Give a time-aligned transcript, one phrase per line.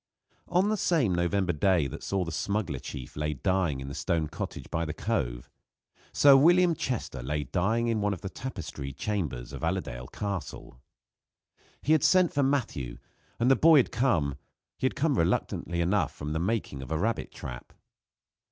[0.47, 4.27] On the same November day that saw the smuggler chief lay dying in the stone
[4.29, 5.47] cottage by the Cove,
[6.11, 10.79] Sir William Chester lay dying in one of the tapestried chambers of Allerdale Castle.
[11.83, 12.97] He had sent for Matthew,
[13.39, 14.37] and the boy had come
[14.79, 17.71] had come reluctantly enough from the making of a rabbit trap.